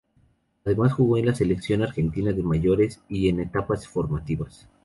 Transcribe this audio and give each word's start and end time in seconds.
Además 0.65 0.93
jugó 0.93 1.19
en 1.19 1.27
la 1.27 1.35
selección 1.35 1.83
argentina 1.83 2.31
de 2.33 2.41
mayores 2.41 3.03
y 3.07 3.29
en 3.29 3.39
etapas 3.39 3.87
formativas. 3.87 4.67